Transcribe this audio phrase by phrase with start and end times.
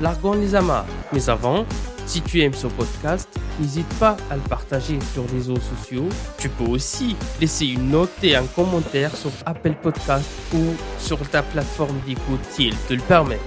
[0.00, 0.86] largons les amarres.
[1.12, 1.64] Mais avant,
[2.06, 3.28] si tu aimes ce podcast,
[3.60, 6.08] n'hésite pas à le partager sur les réseaux sociaux.
[6.38, 10.60] Tu peux aussi laisser une note et un commentaire sur Apple Podcast ou
[10.98, 13.38] sur ta plateforme d'écoute si elle te le permet.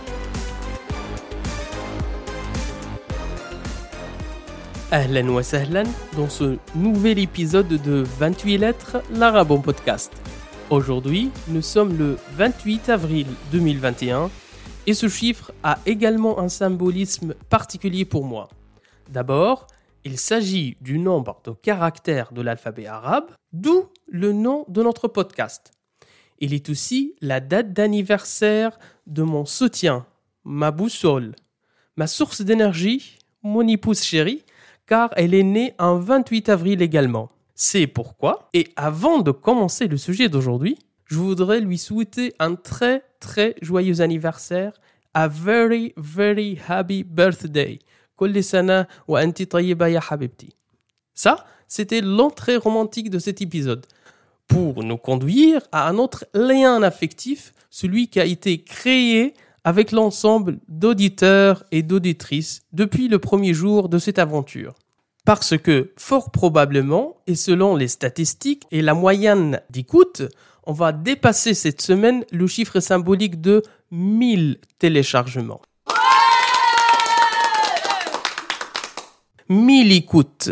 [4.91, 5.83] Ahlan wa sahlan
[6.15, 10.13] dans ce nouvel épisode de 28 lettres, l'Arabon Podcast.
[10.69, 14.29] Aujourd'hui, nous sommes le 28 avril 2021
[14.87, 18.49] et ce chiffre a également un symbolisme particulier pour moi.
[19.09, 19.67] D'abord,
[20.03, 25.71] il s'agit du nombre de caractères de l'alphabet arabe, d'où le nom de notre podcast.
[26.39, 30.05] Il est aussi la date d'anniversaire de mon soutien,
[30.43, 31.35] ma boussole,
[31.95, 34.43] ma source d'énergie, mon épouse chérie,
[34.85, 37.31] car elle est née un 28 avril également.
[37.55, 43.03] C'est pourquoi, et avant de commencer le sujet d'aujourd'hui, je voudrais lui souhaiter un très
[43.19, 44.73] très joyeux anniversaire,
[45.13, 47.79] a very very happy birthday.
[51.13, 53.85] Ça, c'était l'entrée romantique de cet épisode.
[54.47, 59.33] Pour nous conduire à un autre lien affectif, celui qui a été créé
[59.65, 64.75] avec l'ensemble d'auditeurs et d'auditrices depuis le premier jour de cette aventure.
[65.25, 70.21] Parce que, fort probablement, et selon les statistiques et la moyenne d'écoute,
[70.65, 75.61] on va dépasser cette semaine le chiffre symbolique de 1000 téléchargements.
[79.49, 80.51] 1000 écoutes.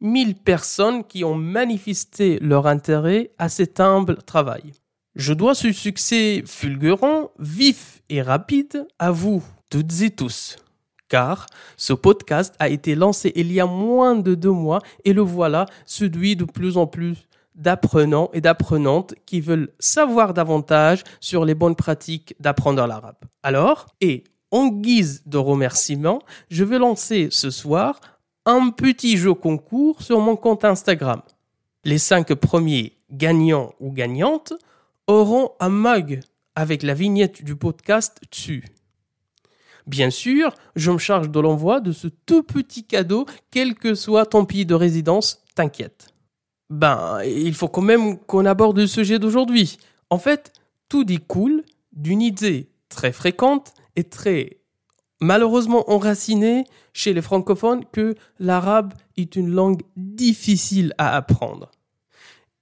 [0.00, 4.72] 1000 personnes qui ont manifesté leur intérêt à cet humble travail.
[5.16, 10.56] Je dois ce succès fulgurant, vif et rapide à vous, toutes et tous
[11.08, 11.46] car
[11.76, 15.66] ce podcast a été lancé il y a moins de deux mois et le voilà
[15.86, 21.74] séduit de plus en plus d'apprenants et d'apprenantes qui veulent savoir davantage sur les bonnes
[21.74, 23.16] pratiques d'apprendre l'arabe.
[23.42, 26.20] Alors, et en guise de remerciement,
[26.50, 28.00] je vais lancer ce soir
[28.46, 31.20] un petit jeu concours sur mon compte Instagram.
[31.84, 34.52] Les cinq premiers gagnants ou gagnantes
[35.06, 36.20] auront un mug
[36.54, 38.64] avec la vignette du podcast dessus.
[39.88, 44.26] Bien sûr, je me charge de l'envoi de ce tout petit cadeau, quel que soit
[44.26, 46.08] ton pays de résidence, t'inquiète.
[46.68, 49.78] Ben, il faut quand même qu'on aborde le sujet d'aujourd'hui.
[50.10, 50.52] En fait,
[50.90, 54.60] tout découle d'une idée très fréquente et très
[55.22, 61.70] malheureusement enracinée chez les francophones que l'arabe est une langue difficile à apprendre.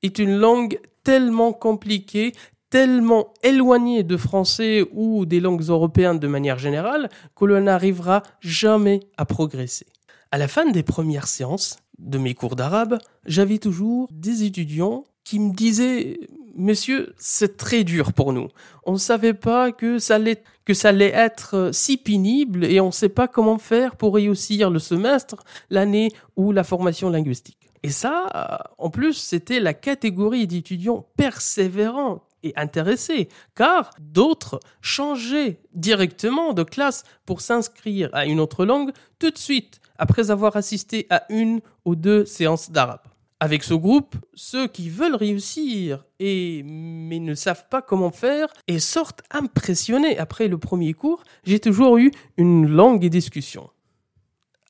[0.02, 2.34] Est une langue tellement compliquée,
[2.70, 9.00] tellement éloigné de français ou des langues européennes de manière générale que l'on n'arrivera jamais
[9.16, 9.86] à progresser.
[10.30, 15.38] À la fin des premières séances de mes cours d'arabe, j'avais toujours des étudiants qui
[15.38, 16.18] me disaient
[16.58, 18.48] Monsieur, c'est très dur pour nous.
[18.84, 22.86] On ne savait pas que ça, allait, que ça allait être si pénible et on
[22.86, 25.36] ne sait pas comment faire pour réussir le semestre,
[25.68, 27.68] l'année ou la formation linguistique.
[27.82, 32.22] Et ça, en plus, c'était la catégorie d'étudiants persévérants
[32.56, 39.38] intéressés, car d'autres changeaient directement de classe pour s'inscrire à une autre langue tout de
[39.38, 43.00] suite, après avoir assisté à une ou deux séances d'arabe.
[43.38, 48.78] Avec ce groupe, ceux qui veulent réussir et mais ne savent pas comment faire et
[48.78, 53.68] sortent impressionnés après le premier cours, j'ai toujours eu une longue discussion.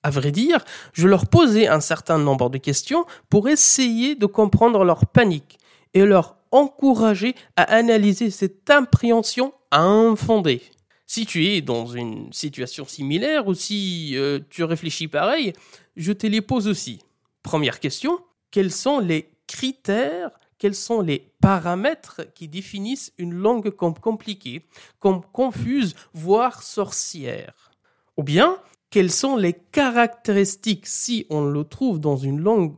[0.02, 4.84] À vrai dire, je leur posais un certain nombre de questions pour essayer de comprendre
[4.84, 5.58] leur panique
[5.94, 10.62] et leur encourager à analyser cette appréhension infondée.
[11.06, 15.52] Si tu es dans une situation similaire ou si euh, tu réfléchis pareil,
[15.96, 16.98] je te les pose aussi.
[17.42, 18.18] Première question,
[18.50, 24.66] quels sont les critères, quels sont les paramètres qui définissent une langue comme compliquée,
[24.98, 27.70] comme confuse, voire sorcière?
[28.16, 28.56] Ou bien,
[28.90, 32.74] quelles sont les caractéristiques si on le trouve dans une langue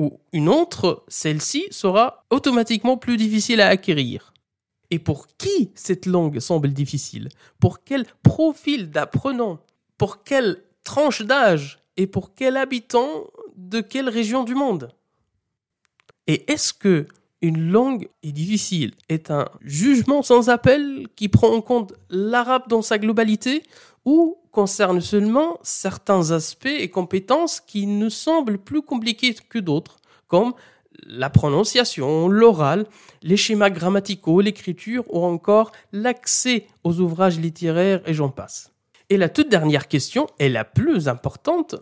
[0.00, 4.32] ou une autre, celle-ci sera automatiquement plus difficile à acquérir.
[4.90, 7.28] Et pour qui cette langue semble difficile?
[7.60, 9.58] Pour quel profil d'apprenant?
[9.98, 11.80] Pour quelle tranche d'âge?
[11.98, 13.26] Et pour quel habitant
[13.56, 14.88] de quelle région du monde?
[16.26, 17.06] Et est-ce que
[17.42, 18.94] une langue est difficile?
[19.10, 23.64] Est un jugement sans appel qui prend en compte l'arabe dans sa globalité
[24.06, 29.96] ou concerne seulement certains aspects et compétences qui nous semblent plus compliqués que d'autres,
[30.28, 30.54] comme
[31.06, 32.86] la prononciation, l'oral,
[33.22, 38.72] les schémas grammaticaux, l'écriture ou encore l'accès aux ouvrages littéraires et j'en passe.
[39.08, 41.76] Et la toute dernière question est la plus importante.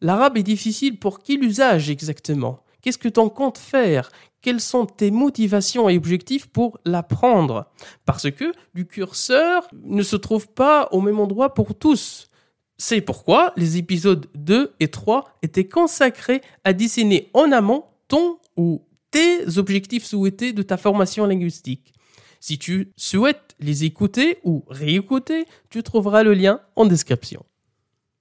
[0.00, 2.60] L'arabe est difficile pour qui l'usage exactement?
[2.82, 4.10] Qu'est-ce que tu en comptes faire?
[4.40, 7.70] Quelles sont tes motivations et objectifs pour l'apprendre?
[8.04, 12.28] Parce que du curseur ne se trouve pas au même endroit pour tous.
[12.76, 18.82] C'est pourquoi les épisodes 2 et 3 étaient consacrés à dessiner en amont ton ou
[19.12, 21.94] tes objectifs souhaités de ta formation linguistique.
[22.40, 27.44] Si tu souhaites les écouter ou réécouter, tu trouveras le lien en description.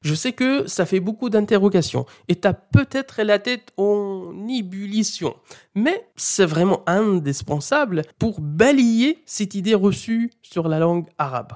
[0.02, 5.36] Je sais que ça fait beaucoup d'interrogations et t'as peut-être la tête en ébullition,
[5.76, 11.54] mais c'est vraiment indispensable pour balayer cette idée reçue sur la langue arabe.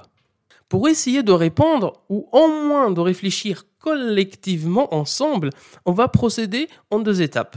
[0.68, 5.50] Pour essayer de répondre ou au moins de réfléchir collectivement ensemble,
[5.84, 7.56] on va procéder en deux étapes.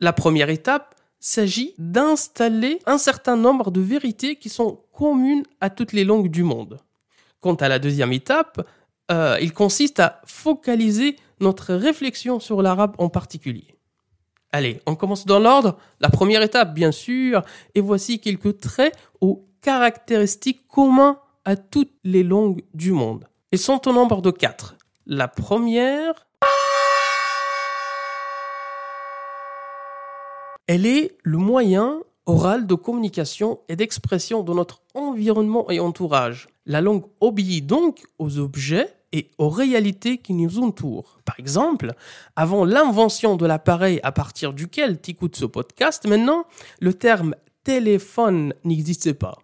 [0.00, 5.92] La première étape s'agit d'installer un certain nombre de vérités qui sont communes à toutes
[5.92, 6.78] les langues du monde.
[7.40, 8.66] Quant à la deuxième étape,
[9.10, 13.76] euh, il consiste à focaliser notre réflexion sur l'arabe en particulier.
[14.52, 15.78] Allez, on commence dans l'ordre.
[16.00, 17.42] La première étape, bien sûr,
[17.74, 23.26] et voici quelques traits ou caractéristiques communs à toutes les langues du monde.
[23.52, 24.76] Ils sont au nombre de quatre.
[25.06, 26.26] La première,
[30.66, 36.48] elle est le moyen oral de communication et d'expression de notre environnement et entourage.
[36.66, 41.18] La langue obéit donc aux objets et aux réalités qui nous entourent.
[41.24, 41.92] Par exemple,
[42.36, 46.44] avant l'invention de l'appareil à partir duquel tu écoutes ce podcast, maintenant,
[46.80, 47.34] le terme
[47.64, 49.38] téléphone n'existait pas.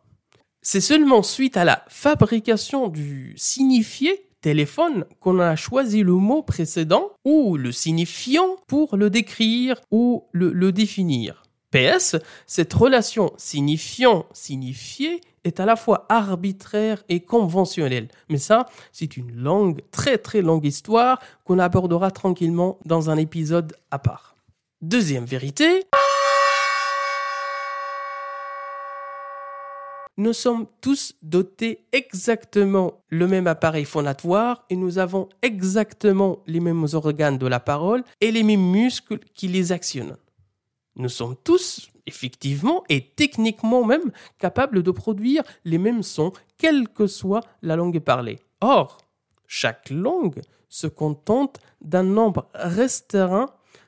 [0.63, 7.11] C'est seulement suite à la fabrication du signifié téléphone qu'on a choisi le mot précédent
[7.25, 11.46] ou le signifiant pour le décrire ou le, le définir.
[12.46, 18.08] Cette relation signifiant-signifié est à la fois arbitraire et conventionnelle.
[18.31, 23.75] Mais ça, c'est une longue, très très longue histoire qu'on abordera tranquillement dans un épisode
[23.90, 24.37] à part.
[24.81, 25.84] Deuxième vérité.
[30.19, 36.87] Nous sommes tous dotés exactement le même appareil phonatoire et nous avons exactement les mêmes
[36.94, 40.17] organes de la parole et les mêmes muscles qui les actionnent.
[40.97, 47.07] Nous sommes tous, effectivement, et techniquement même, capables de produire les mêmes sons, quelle que
[47.07, 48.39] soit la langue parlée.
[48.61, 48.99] Or,
[49.47, 53.47] chaque langue se contente d'un nombre restreint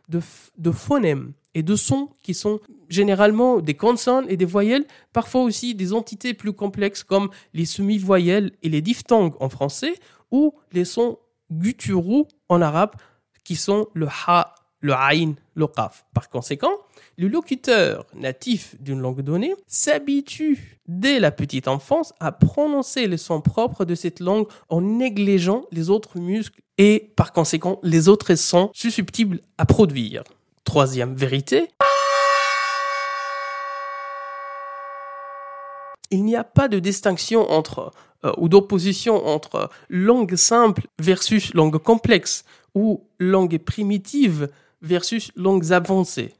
[0.08, 5.74] de, phonèmes et de sons qui sont généralement des consonnes et des voyelles, parfois aussi
[5.74, 9.94] des entités plus complexes comme les semi-voyelles et les diphtongues en français,
[10.30, 11.18] ou les sons
[11.50, 12.92] gutturaux en arabe,
[13.44, 16.04] qui sont le ha, le aïn, le qaf.
[16.14, 16.72] Par conséquent,
[17.16, 23.40] le locuteur natif d'une langue donnée s'habitue dès la petite enfance à prononcer le son
[23.40, 28.70] propre de cette langue en négligeant les autres muscles et par conséquent les autres sons
[28.72, 30.22] susceptibles à produire.
[30.64, 31.68] Troisième vérité.
[36.10, 37.92] Il n'y a pas de distinction entre
[38.24, 44.48] euh, ou d'opposition entre langue simple versus langue complexe ou langue primitive
[44.82, 46.34] versus langues avancées.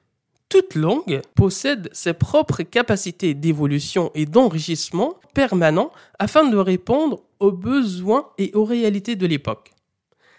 [0.49, 8.31] Toute langue possède ses propres capacités d'évolution et d'enrichissement permanent afin de répondre aux besoins
[8.39, 9.73] et aux réalités de l'époque.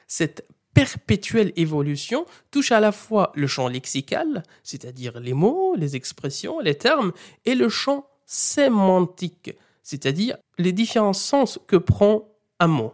[0.07, 6.59] Cette perpétuelle évolution touche à la fois le champ lexical, c'est-à-dire les mots, les expressions,
[6.59, 7.11] les termes,
[7.45, 12.29] et le champ sémantique, c'est-à-dire les différents sens que prend
[12.59, 12.93] un mot.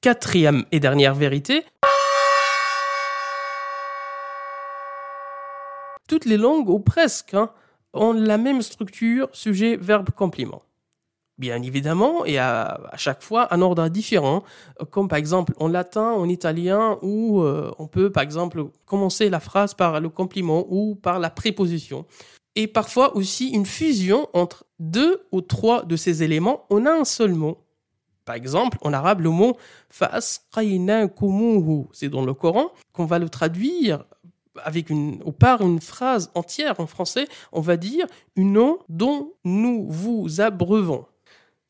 [0.00, 1.64] Quatrième et dernière vérité,
[6.08, 7.50] toutes les langues, ou presque, hein,
[7.92, 10.62] ont la même structure sujet, verbe, complément.
[11.38, 14.44] Bien évidemment, et à, chaque fois un ordre différent,
[14.90, 19.40] comme par exemple en latin, en italien, où euh, on peut par exemple commencer la
[19.40, 22.04] phrase par le complément ou par la préposition.
[22.54, 27.32] Et parfois aussi une fusion entre deux ou trois de ces éléments en un seul
[27.32, 27.58] mot.
[28.26, 29.56] Par exemple, en arabe, le mot
[29.90, 34.04] c'est dans le Coran qu'on va le traduire
[34.62, 38.06] avec une, ou par une phrase entière en français, on va dire
[38.36, 41.06] une eau dont nous vous abreuvons.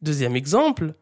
[0.01, 0.95] Deuxième exemple,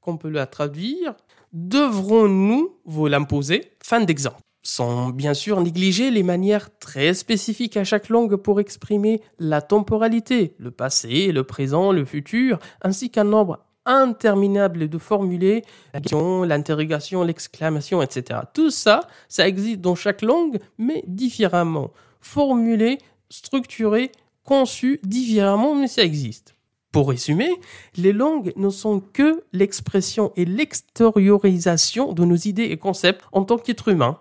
[0.00, 1.14] qu'on peut la traduire,
[1.52, 3.72] devrons-nous vous l'imposer?
[3.82, 4.40] Fin d'exemple.
[4.62, 10.56] Sans bien sûr négliger les manières très spécifiques à chaque langue pour exprimer la temporalité,
[10.58, 18.40] le passé, le présent, le futur, ainsi qu'un nombre interminable de formulés, l'interrogation, l'exclamation, etc.
[18.52, 21.90] Tout ça, ça existe dans chaque langue, mais différemment.
[22.20, 22.98] Formulé,
[23.30, 24.12] structuré,
[24.44, 26.54] conçu différemment, mais ça existe.
[26.92, 27.50] Pour résumer,
[27.96, 33.58] les langues ne sont que l'expression et l'extériorisation de nos idées et concepts en tant
[33.58, 34.18] qu'être humain.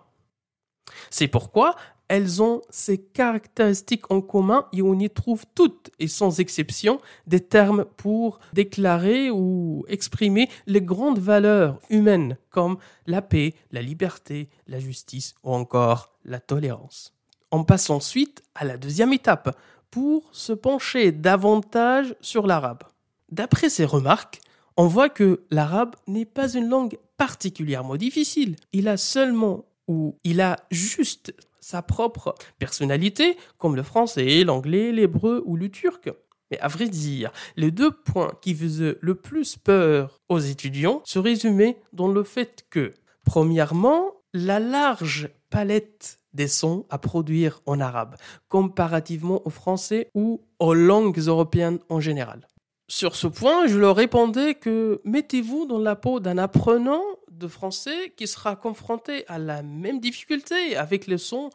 [1.09, 1.75] C'est pourquoi
[2.07, 7.39] elles ont ces caractéristiques en commun et on y trouve toutes et sans exception des
[7.39, 14.79] termes pour déclarer ou exprimer les grandes valeurs humaines comme la paix, la liberté, la
[14.79, 17.13] justice ou encore la tolérance.
[17.51, 19.57] On passe ensuite à la deuxième étape
[19.89, 22.83] pour se pencher davantage sur l'arabe.
[23.31, 24.41] D'après ces remarques,
[24.77, 28.57] on voit que l'arabe n'est pas une langue particulièrement difficile.
[28.73, 31.33] Il a seulement où il a juste
[31.65, 36.11] sa propre personnalité, comme le français, l'anglais, l'hébreu ou le turc.
[36.51, 41.17] Mais à vrai dire, les deux points qui faisaient le plus peur aux étudiants se
[41.17, 42.93] résumaient dans le fait que,
[43.23, 48.15] premièrement, la large palette des sons à produire en arabe,
[48.47, 52.47] comparativement au français ou aux langues européennes en général.
[52.87, 57.01] Sur ce point, je leur répondais que mettez-vous dans la peau d'un apprenant
[57.37, 61.49] de français qui sera confronté à la même difficulté avec les sons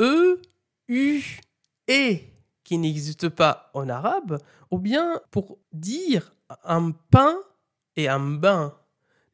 [0.00, 0.40] E,
[0.88, 1.22] U,
[1.90, 2.18] E
[2.64, 4.38] qui n'existent pas en arabe,
[4.70, 7.36] ou bien pour dire un pain
[7.96, 8.76] et un bain,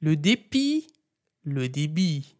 [0.01, 0.89] le dépit,
[1.45, 2.37] le débit,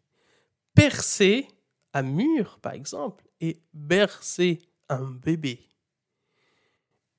[0.75, 1.47] percer
[1.95, 5.61] un mur par exemple, et bercer un bébé.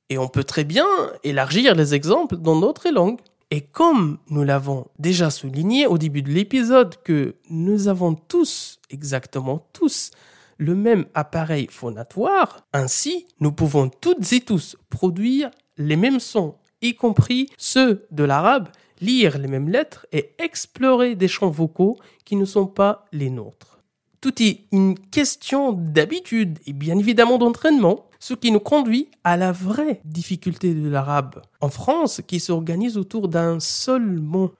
[0.10, 0.88] Et on peut très bien
[1.24, 3.22] élargir les exemples dans notre langue.
[3.54, 9.68] Et comme nous l'avons déjà souligné au début de l'épisode que nous avons tous, exactement
[9.74, 10.12] tous,
[10.58, 16.96] le même appareil phonatoire, ainsi nous pouvons toutes et tous produire les mêmes sons, y
[16.96, 18.70] compris ceux de l'arabe,
[19.02, 23.80] lire les mêmes lettres et explorer des champs vocaux qui ne sont pas les nôtres.
[24.22, 29.52] Tout est une question d'habitude et bien évidemment d'entraînement ce qui nous conduit à la
[29.52, 34.54] vraie difficulté de l'arabe en France qui s'organise autour d'un seul mot,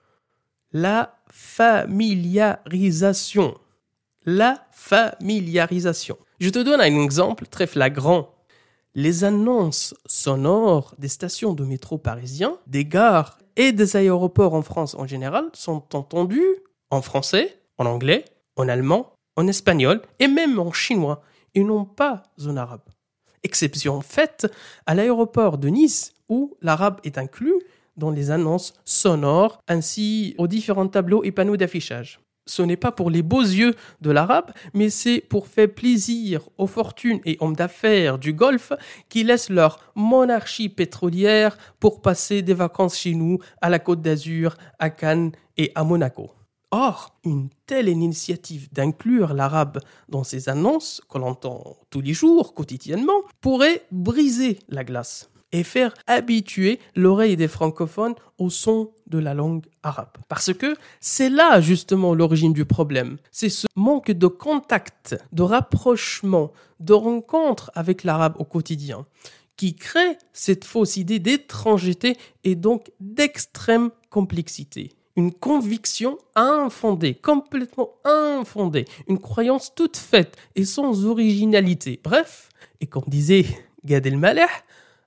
[0.72, 3.56] la familiarisation.
[4.26, 6.18] La familiarisation.
[6.40, 8.34] Je te donne un exemple très flagrant.
[8.94, 14.94] Les annonces sonores des stations de métro parisiens, des gares et des aéroports en France
[14.94, 16.56] en général sont entendues
[16.90, 18.24] en français, en anglais,
[18.56, 21.22] en allemand, en espagnol et même en chinois
[21.54, 22.82] et non pas en arabe
[23.44, 24.46] exception faite
[24.86, 27.60] à l'aéroport de Nice où l'arabe est inclus
[27.96, 32.20] dans les annonces sonores ainsi aux différents tableaux et panneaux d'affichage.
[32.46, 36.66] Ce n'est pas pour les beaux yeux de l'arabe, mais c'est pour faire plaisir aux
[36.66, 38.72] fortunes et hommes d'affaires du Golfe
[39.08, 44.56] qui laissent leur monarchie pétrolière pour passer des vacances chez nous, à la Côte d'Azur,
[44.80, 46.32] à Cannes et à Monaco.
[46.74, 52.54] Or, une telle initiative d'inclure l'arabe dans ces annonces que l'on entend tous les jours,
[52.54, 59.34] quotidiennement, pourrait briser la glace et faire habituer l'oreille des francophones au son de la
[59.34, 60.16] langue arabe.
[60.28, 63.18] Parce que c'est là justement l'origine du problème.
[63.30, 69.04] C'est ce manque de contact, de rapprochement, de rencontre avec l'arabe au quotidien
[69.58, 78.86] qui crée cette fausse idée d'étrangeté et donc d'extrême complexité une conviction infondée, complètement infondée,
[79.08, 82.00] une croyance toute faite et sans originalité.
[82.02, 82.48] Bref,
[82.80, 83.44] et comme disait
[83.84, 84.46] Gad Elmaleh,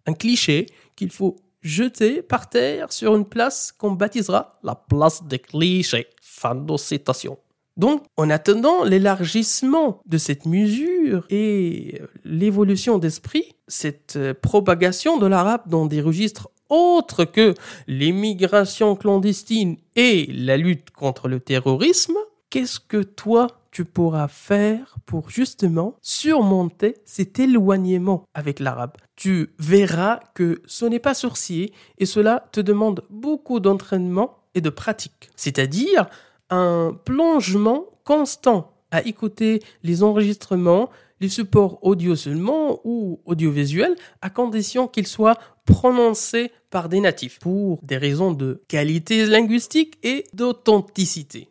[0.05, 5.39] un cliché qu'il faut jeter par terre sur une place qu'on baptisera la place des
[5.39, 6.07] clichés.
[6.21, 7.39] Fin de citation.
[7.75, 15.85] Donc, en attendant l'élargissement de cette mesure et l'évolution d'esprit, cette propagation de l'arabe dans
[15.85, 17.53] des registres autre que
[17.87, 22.15] l'immigration clandestine et la lutte contre le terrorisme,
[22.49, 28.93] qu'est-ce que toi tu pourras faire pour justement surmonter cet éloignement avec l'arabe?
[29.15, 34.69] Tu verras que ce n'est pas sourcier et cela te demande beaucoup d'entraînement et de
[34.69, 35.29] pratique.
[35.35, 36.07] C'est-à-dire
[36.49, 40.89] un plongement constant à écouter les enregistrements,
[41.21, 47.79] les supports audio seulement ou audiovisuels, à condition qu'ils soient prononcés par des natifs, pour
[47.83, 51.49] des raisons de qualité linguistique et d'authenticité.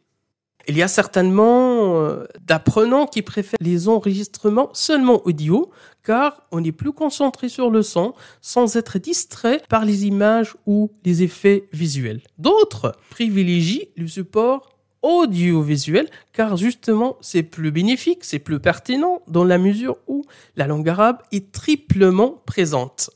[0.66, 5.70] Il y a certainement euh, d'apprenants qui préfèrent les enregistrements seulement audio,
[6.02, 10.90] car on est plus concentré sur le son sans être distrait par les images ou
[11.04, 12.22] les effets visuels.
[12.38, 14.73] D'autres privilégient le support
[15.04, 20.24] audiovisuel car justement c'est plus bénéfique, c'est plus pertinent dans la mesure où
[20.56, 23.10] la langue arabe est triplement présente.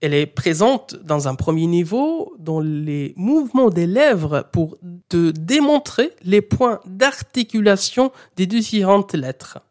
[0.00, 4.78] Elle est présente dans un premier niveau dans les mouvements des lèvres pour
[5.08, 9.65] te démontrer les points d'articulation des différentes lettres.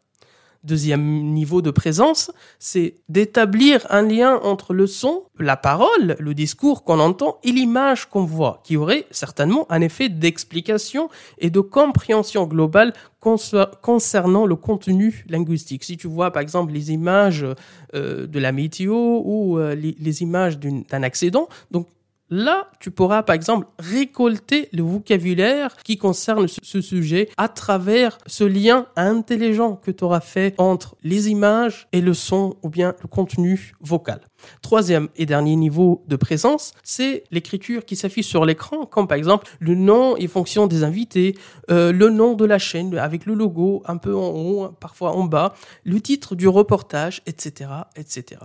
[0.66, 6.82] Deuxième niveau de présence, c'est d'établir un lien entre le son, la parole, le discours
[6.82, 11.08] qu'on entend et l'image qu'on voit, qui aurait certainement un effet d'explication
[11.38, 15.84] et de compréhension globale concernant le contenu linguistique.
[15.84, 17.46] Si tu vois par exemple les images
[17.94, 21.86] euh, de la météo ou euh, les, les, images d'un accident, donc
[22.28, 28.42] Là, tu pourras par exemple récolter le vocabulaire qui concerne ce sujet à travers ce
[28.42, 33.06] lien intelligent que tu auras fait entre les images et le son ou bien le
[33.06, 34.20] contenu vocal.
[34.60, 39.46] Troisième et dernier niveau de présence, c'est l'écriture qui s'affiche sur l'écran, comme par exemple
[39.60, 41.36] le nom et fonction des invités,
[41.70, 45.24] euh, le nom de la chaîne avec le logo un peu en haut, parfois en
[45.24, 45.54] bas,
[45.84, 48.40] le titre du reportage, etc., etc.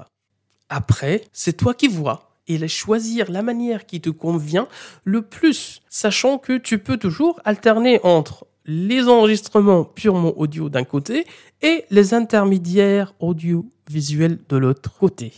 [0.69, 4.67] Après, c'est toi qui vois et choisir la manière qui te convient
[5.03, 11.25] le plus, sachant que tu peux toujours alterner entre les enregistrements purement audio d'un côté
[11.61, 15.33] et les intermédiaires audiovisuels de l'autre côté.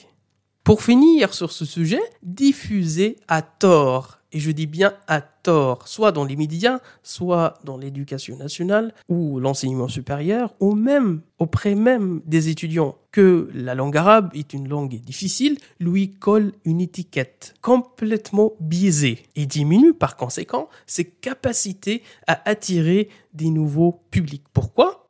[0.64, 6.12] Pour finir sur ce sujet, diffuser à tort et je dis bien à tort, soit
[6.12, 12.50] dans les médias, soit dans l'éducation nationale ou l'enseignement supérieur, ou même auprès même des
[12.50, 19.20] étudiants, que la langue arabe est une langue difficile, lui colle une étiquette complètement biaisée
[19.36, 24.46] et diminue par conséquent ses capacités à attirer des nouveaux publics.
[24.52, 25.10] Pourquoi?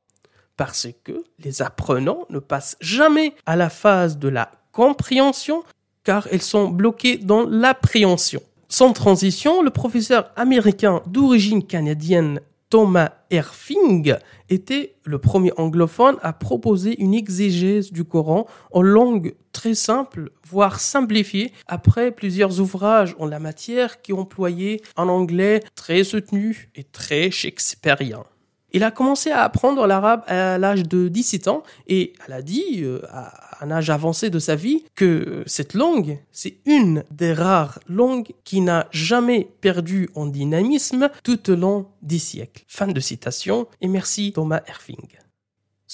[0.58, 5.64] Parce que les apprenants ne passent jamais à la phase de la compréhension
[6.04, 8.42] car ils sont bloqués dans l'appréhension.
[8.70, 12.40] Sans transition, le professeur américain d'origine canadienne
[12.74, 14.16] Thomas Erfing
[14.50, 20.80] était le premier anglophone à proposer une exégèse du Coran en langue très simple, voire
[20.80, 27.30] simplifiée, après plusieurs ouvrages en la matière qui employaient un anglais très soutenu et très
[27.30, 28.24] shakespearien.
[28.74, 32.82] Il a commencé à apprendre l'arabe à l'âge de 17 ans et elle a dit
[32.82, 37.80] euh, à un âge avancé de sa vie que cette langue, c'est une des rares
[37.88, 42.64] langues qui n'a jamais perdu en dynamisme tout au long des siècles.
[42.68, 45.23] Fin de citation et merci Thomas Erfing.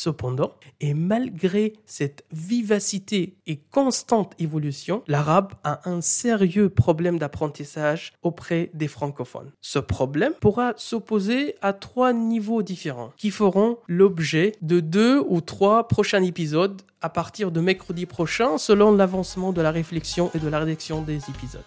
[0.02, 8.72] Cependant, et malgré cette vivacité et constante évolution, l'arabe a un sérieux problème d'apprentissage auprès
[8.74, 9.52] des francophones.
[9.60, 15.90] Ce problème pourra s'opposer à trois niveaux différents qui feront l'objet de deux ou trois
[15.90, 20.60] prochains épisodes à partir de mercredi prochain selon l'avancement de la réflexion et de la
[20.60, 21.62] rédaction des épisodes.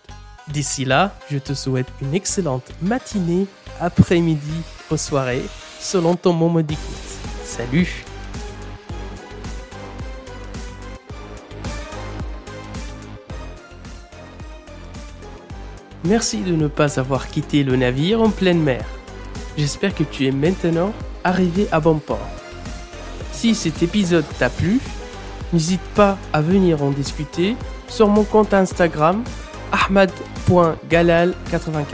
[0.49, 3.47] D'ici là, je te souhaite une excellente matinée,
[3.79, 5.43] après-midi ou soirée
[5.79, 7.13] selon ton moment d'écoute.
[7.45, 8.07] Salut
[16.05, 18.85] Merci de ne pas avoir quitté le navire en pleine mer.
[19.57, 22.27] J'espère que tu es maintenant arrivé à bon port.
[23.33, 24.81] Si cet épisode t'a plu,
[25.53, 27.55] n'hésite pas à venir en discuter
[27.89, 29.23] sur mon compte Instagram
[29.71, 31.85] ahmad.galal84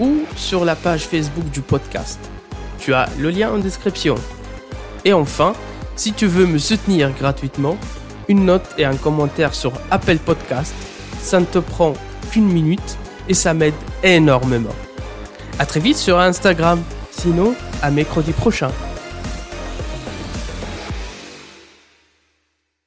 [0.00, 2.18] ou sur la page Facebook du podcast.
[2.80, 4.16] Tu as le lien en description.
[5.04, 5.52] Et enfin,
[5.94, 7.76] si tu veux me soutenir gratuitement,
[8.28, 10.74] une note et un commentaire sur Apple Podcast,
[11.20, 11.94] ça ne te prend
[12.32, 14.74] qu'une minute et ça m'aide énormément.
[15.58, 18.70] À très vite sur Instagram, sinon à mercredi prochain.